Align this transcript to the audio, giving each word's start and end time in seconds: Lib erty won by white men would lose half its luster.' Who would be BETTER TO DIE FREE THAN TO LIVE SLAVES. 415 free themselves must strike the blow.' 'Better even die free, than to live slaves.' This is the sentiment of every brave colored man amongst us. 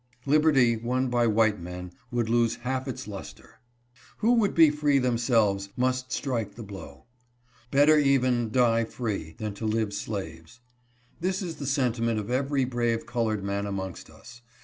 Lib 0.25 0.41
erty 0.45 0.81
won 0.81 1.09
by 1.11 1.27
white 1.27 1.59
men 1.61 1.91
would 2.09 2.27
lose 2.27 2.55
half 2.55 2.87
its 2.87 3.07
luster.' 3.07 3.59
Who 4.17 4.33
would 4.33 4.55
be 4.55 4.71
BETTER 4.71 4.71
TO 4.71 4.77
DIE 4.77 4.77
FREE 4.81 4.97
THAN 4.99 5.03
TO 5.03 5.13
LIVE 5.15 5.21
SLAVES. 5.21 5.67
415 5.75 5.75
free 5.75 5.77
themselves 5.77 5.77
must 5.77 6.11
strike 6.11 6.55
the 6.55 6.63
blow.' 6.63 7.03
'Better 7.71 7.97
even 7.99 8.49
die 8.51 8.83
free, 8.85 9.35
than 9.37 9.53
to 9.53 9.65
live 9.67 9.93
slaves.' 9.93 10.59
This 11.19 11.43
is 11.43 11.57
the 11.57 11.67
sentiment 11.67 12.19
of 12.19 12.31
every 12.31 12.65
brave 12.65 13.05
colored 13.05 13.43
man 13.43 13.67
amongst 13.67 14.09
us. 14.09 14.41